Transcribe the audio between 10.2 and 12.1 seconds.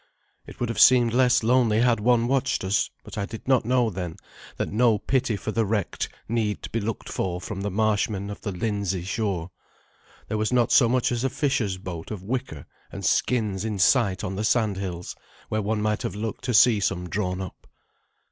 There was not so much as a fisher's boat